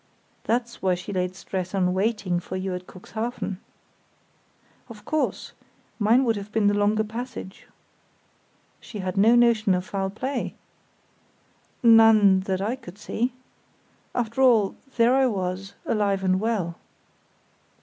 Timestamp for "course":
5.05-5.51